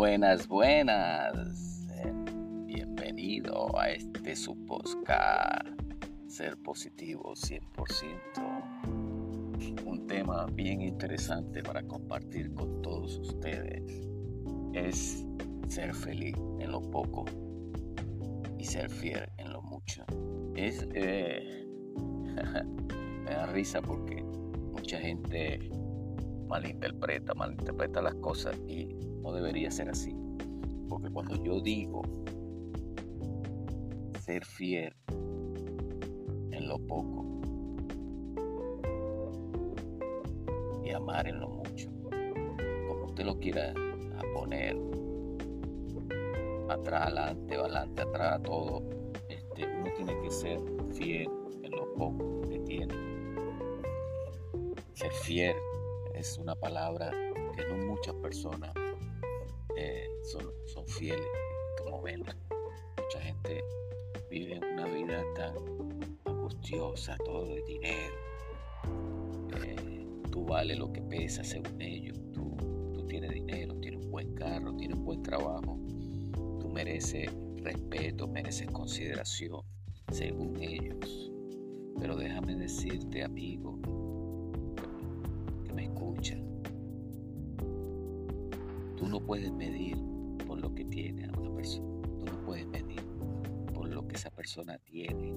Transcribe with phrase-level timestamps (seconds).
[0.00, 1.86] Buenas, buenas.
[1.92, 2.10] Eh,
[2.64, 4.56] bienvenido a este su
[6.26, 9.84] Ser Positivo 100%.
[9.84, 14.08] Un tema bien interesante para compartir con todos ustedes
[14.72, 15.26] es
[15.68, 17.26] ser feliz en lo poco
[18.56, 20.02] y ser fiel en lo mucho.
[20.56, 21.68] Es, eh,
[23.24, 25.58] me da risa porque mucha gente
[26.48, 30.14] malinterpreta, malinterpreta las cosas y debería ser así.
[30.88, 32.02] Porque cuando yo digo
[34.18, 37.24] ser fiel en lo poco
[40.84, 41.88] y amar en lo mucho,
[42.88, 43.72] como usted lo quiera
[44.34, 44.76] poner,
[46.68, 48.82] atrás, adelante, adelante, atrás, todo,
[49.28, 50.60] este, uno tiene que ser
[50.92, 51.28] fiel
[51.62, 52.94] en lo poco que tiene.
[54.94, 55.56] Ser fiel
[56.14, 57.10] es una palabra
[57.56, 58.72] que no muchas personas
[59.80, 61.24] eh, son, fieles
[61.78, 62.20] como ven.
[62.20, 63.64] Mucha gente
[64.30, 65.54] vive una vida tan
[66.26, 68.14] angustiosa, todo de dinero.
[69.64, 72.18] Eh, tú vales lo que pesa según ellos.
[72.34, 72.56] Tú,
[72.92, 75.78] tú tienes dinero, tienes un buen carro, tienes un buen trabajo.
[76.60, 79.62] Tú mereces respeto, mereces consideración
[80.12, 81.32] según ellos.
[81.98, 83.78] Pero déjame decirte, amigo,
[89.00, 89.96] Tú no puedes medir
[90.46, 91.88] por lo que tiene a una persona.
[92.18, 93.00] Tú no puedes medir
[93.72, 95.32] por lo que esa persona tiene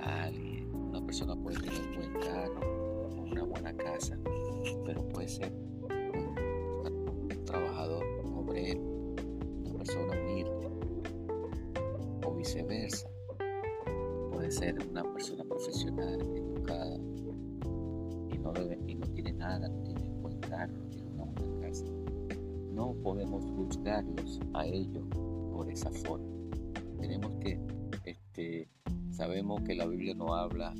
[0.00, 0.72] a alguien.
[0.72, 4.16] Una persona puede tener un buen carro, una buena casa,
[4.86, 8.80] pero puede ser un, trabajador, un obrero,
[9.64, 10.70] una persona humilde
[12.24, 13.10] o viceversa.
[14.30, 16.96] Puede ser una persona profesional, educada
[18.86, 21.84] y no, tiene nada, no tiene un buen carro, no tiene una buena casa
[22.78, 25.04] no podemos juzgarlos a ellos
[25.52, 26.28] por esa forma.
[27.00, 27.60] Tenemos que,
[28.04, 28.68] este,
[29.10, 30.72] sabemos que la Biblia no habla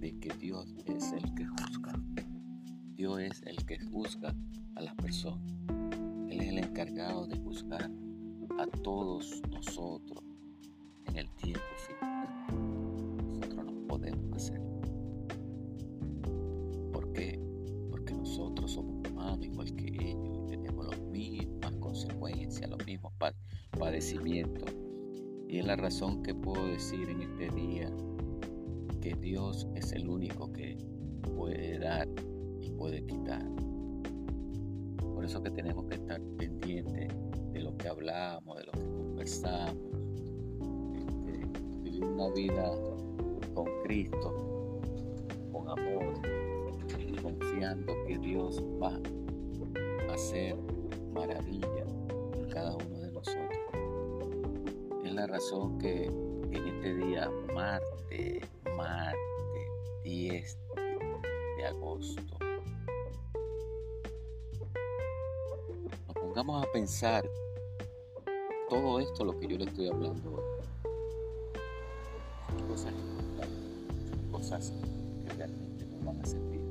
[0.00, 1.98] de que Dios es el que juzga.
[2.94, 4.34] Dios es el que juzga
[4.74, 5.50] a las personas.
[6.28, 7.90] Él es el encargado de juzgar
[8.58, 10.22] a todos nosotros
[11.06, 11.99] en el tiempo final.
[24.00, 27.92] Y es la razón que puedo decir en este día
[29.02, 30.78] que Dios es el único que
[31.36, 32.08] puede dar
[32.62, 33.44] y puede quitar.
[34.96, 37.08] Por eso que tenemos que estar pendientes
[37.52, 39.76] de lo que hablamos, de lo que conversamos,
[40.94, 41.46] este,
[41.82, 42.72] vivir una vida
[43.52, 44.80] con Cristo,
[45.52, 46.14] con amor,
[47.22, 48.98] confiando que Dios va
[50.08, 50.56] a hacer
[51.12, 51.79] maravilla
[55.20, 58.42] la razón que en este día, martes,
[58.74, 59.68] martes
[60.02, 60.58] 10
[61.58, 62.38] de agosto,
[66.06, 67.28] nos pongamos a pensar
[68.70, 70.42] todo esto, lo que yo le estoy hablando,
[72.66, 72.94] cosas
[74.32, 74.72] cosas
[75.26, 76.62] que realmente nos van a servir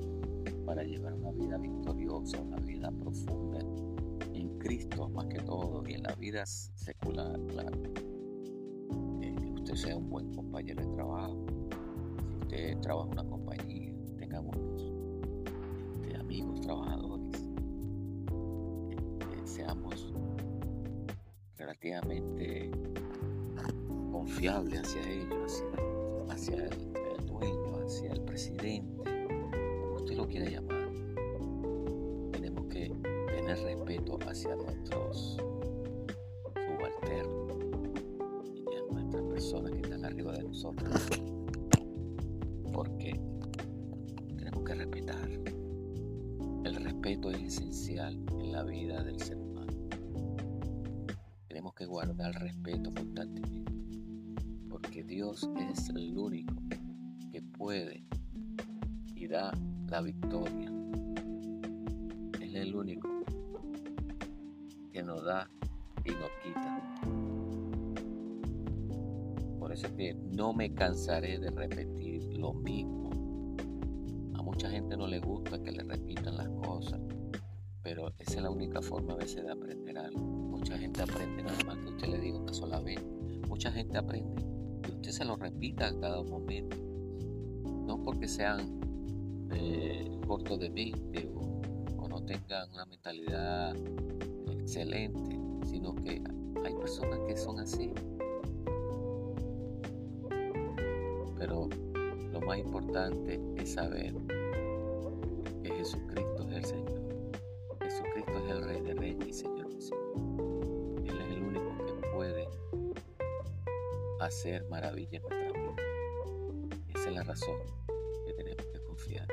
[0.65, 3.59] para llevar una vida victoriosa, una vida profunda
[4.59, 8.18] Cristo más que todo y en la vida secular, claro.
[9.69, 11.45] Eh, que sea un buen compañero de trabajo,
[12.27, 14.91] si usted trabaja en una compañía, tenga buenos
[16.01, 17.45] este, amigos, trabajadores,
[19.45, 20.13] seamos
[21.57, 22.71] relativamente
[24.11, 25.63] confiables hacia ellos,
[26.29, 29.03] hacia, el, el dueño, hacia el presidente,
[29.81, 30.79] como usted lo quiera llamar.
[33.89, 35.37] Respeto hacia nuestros
[42.73, 43.19] Porque
[44.37, 45.29] tenemos que respetar.
[46.65, 49.73] El respeto es esencial en la vida del ser humano.
[51.47, 53.71] Tenemos que guardar respeto constantemente.
[54.69, 56.55] Porque Dios es el único
[57.31, 58.03] que puede
[59.15, 59.51] y da
[59.87, 60.71] la victoria.
[62.41, 63.19] es el único
[65.03, 65.49] nos da
[66.05, 66.78] y nos quita.
[70.31, 73.11] No me cansaré de repetir lo mismo.
[74.35, 76.99] A mucha gente no le gusta que le repitan las cosas,
[77.81, 80.19] pero esa es la única forma a veces de aprender algo.
[80.19, 82.99] Mucha gente aprende nada más que usted le diga una sola vez.
[83.47, 84.43] Mucha gente aprende
[84.81, 86.75] que usted se lo repita a cada momento.
[87.87, 88.81] No porque sean
[89.53, 93.75] eh, cortos de mente o no tengan una mentalidad
[94.51, 96.21] excelente, sino que
[96.65, 97.93] hay personas que son así.
[101.39, 101.69] Pero
[102.33, 104.13] lo más importante es saber
[105.63, 107.01] que Jesucristo es el Señor.
[107.81, 111.01] Jesucristo es el Rey de Reyes y Señor de Señor.
[111.05, 112.49] Él es el único que puede
[114.19, 115.75] hacer maravillas en nuestra vida.
[116.93, 117.57] Esa es la razón
[118.27, 119.27] que tenemos que confiar.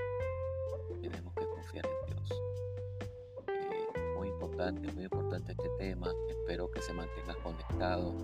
[1.03, 2.43] Tenemos que confiar en Dios.
[3.49, 6.09] Eh, muy importante, muy importante este tema.
[6.31, 8.15] Espero que se mantenga conectado.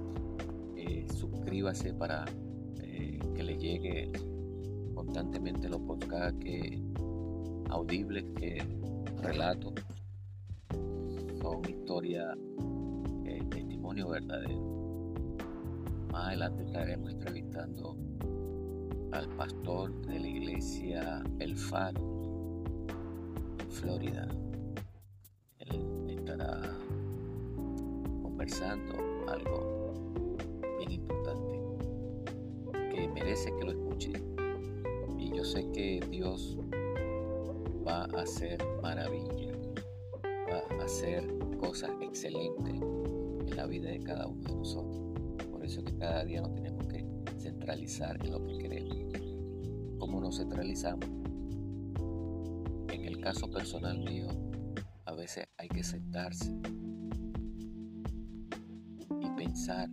[0.77, 2.25] Eh, suscríbase para
[2.81, 4.13] eh, que le llegue
[4.95, 6.83] constantemente los podcasts que,
[7.71, 8.63] audibles que
[9.21, 9.73] relato.
[11.41, 12.37] Son historias,
[13.51, 14.61] testimonio verdadero.
[16.13, 17.97] Más adelante estaremos entrevistando
[19.13, 22.65] al pastor de la iglesia El Faro
[23.59, 24.29] en Florida.
[25.59, 26.61] Él estará
[28.23, 28.95] conversando
[29.29, 29.72] algo
[33.23, 34.13] merece que lo escuche.
[35.17, 36.59] Y yo sé que Dios
[37.87, 39.57] va a hacer maravillas,
[40.51, 45.01] va a hacer cosas excelentes en la vida de cada uno de nosotros.
[45.51, 47.07] Por eso que cada día nos tenemos que
[47.39, 48.97] centralizar en lo que queremos.
[49.99, 51.09] ¿Cómo nos centralizamos?
[52.89, 54.27] En el caso personal mío,
[55.05, 56.53] a veces hay que sentarse
[59.21, 59.89] y pensar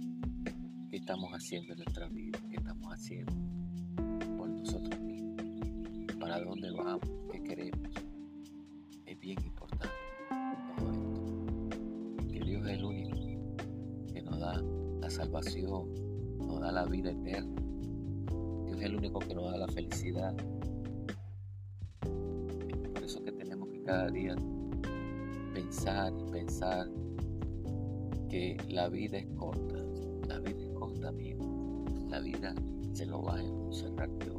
[0.90, 3.32] qué estamos haciendo en nuestra vida, qué estamos haciendo
[4.38, 7.92] por nosotros mismos, para dónde vamos, qué queremos.
[9.06, 9.96] Es bien importante
[10.78, 12.28] todo esto.
[12.28, 13.56] Que Dios es el único
[14.12, 14.64] que nos da
[15.00, 15.94] la salvación,
[16.40, 17.62] nos da la vida eterna.
[18.66, 20.36] Dios es el único que nos da la felicidad.
[22.00, 24.36] Por eso que tenemos que cada día
[25.54, 26.90] pensar y pensar
[28.28, 29.90] que la vida es corta.
[30.30, 31.44] La vida es corta, amigo.
[32.08, 32.54] La vida
[32.94, 34.36] se lo va a encerrar Dios.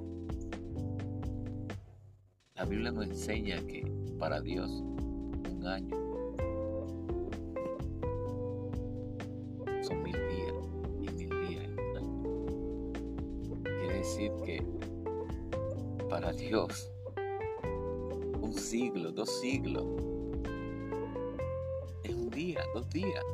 [2.54, 3.84] La Biblia nos enseña que
[4.16, 5.96] para Dios un año
[9.82, 10.54] son mil días
[11.00, 12.22] y mil días es un año.
[13.64, 14.62] Quiere decir que
[16.08, 16.88] para Dios
[18.40, 19.84] un siglo, dos siglos
[22.04, 23.24] es un día, dos días.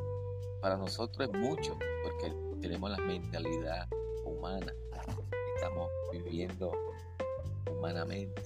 [0.59, 3.87] Para nosotros es mucho porque tenemos la mentalidad
[4.25, 4.73] humana.
[5.55, 6.71] Estamos viviendo
[7.71, 8.41] humanamente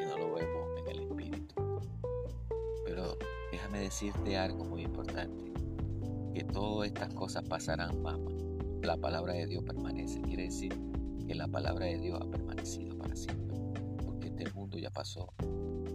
[0.00, 1.54] y no lo vemos en el espíritu.
[2.84, 3.16] Pero
[3.50, 5.44] déjame decirte algo muy importante,
[6.34, 8.30] que todas estas cosas pasarán, mamá.
[8.82, 10.72] La palabra de Dios permanece, quiere decir
[11.26, 13.56] que la palabra de Dios ha permanecido para siempre,
[14.04, 15.32] porque este mundo ya pasó,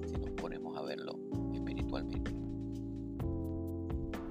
[0.06, 1.18] si nos ponemos a verlo
[1.54, 2.32] espiritualmente.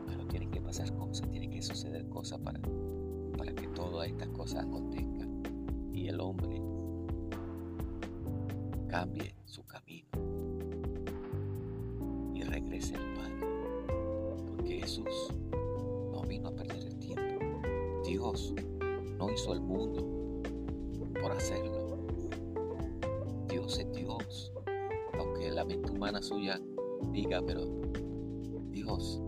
[0.07, 2.61] Pero tienen que pasar cosas, tienen que suceder cosas para,
[3.41, 5.43] para que todas estas cosas acontezcan
[5.95, 6.61] y el hombre
[8.87, 10.11] cambie su camino
[12.35, 13.47] y regrese al Padre.
[14.47, 15.33] Porque Jesús
[16.13, 17.41] no vino a perder el tiempo.
[18.05, 18.53] Dios
[19.17, 20.43] no hizo el mundo
[21.23, 21.97] por hacerlo.
[23.49, 24.53] Dios es Dios.
[25.19, 26.61] Aunque la mente humana suya
[27.11, 27.64] diga, pero
[28.71, 29.23] Dios,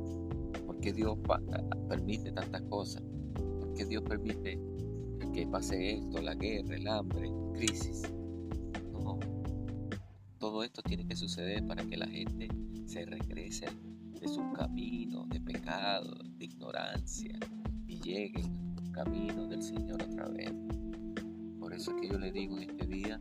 [0.66, 1.16] ¿por qué Dios
[1.88, 3.02] permite tantas cosas?
[3.72, 4.60] ¿Por qué Dios permite
[5.32, 8.02] que pase esto, la guerra, el hambre, crisis?
[8.92, 9.18] No,
[10.38, 12.48] todo esto tiene que suceder para que la gente
[12.84, 13.64] se regrese
[14.20, 17.38] de sus caminos de pecado, de ignorancia
[17.86, 18.42] y llegue
[18.76, 20.52] al camino del Señor otra vez.
[21.58, 23.18] Por eso es que yo le digo en este día,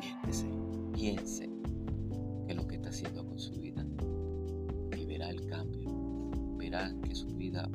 [0.00, 0.48] siéntese,
[0.94, 1.48] piense
[2.48, 3.86] que lo que está haciendo con su vida
[4.98, 5.92] y verá el cambio,
[6.56, 7.70] verá que su vida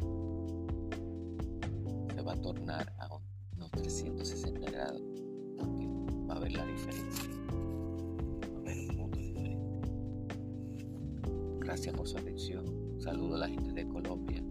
[11.76, 12.64] Gracias por su atención.
[13.00, 14.42] Saludo a la gente de Colombia,